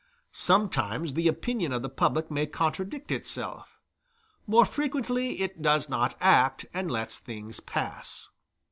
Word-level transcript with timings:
Sometimes 0.31 1.13
the 1.13 1.27
opinion 1.27 1.71
of 1.71 1.83
the 1.83 1.87
public 1.89 2.31
may 2.31 2.47
contradict 2.47 3.11
itself; 3.11 3.79
more 4.47 4.65
frequently 4.65 5.39
it 5.41 5.61
does 5.61 5.89
not 5.89 6.15
act, 6.19 6.65
and 6.73 6.89
lets 6.89 7.19
things 7.19 7.59
pass. 7.59 8.31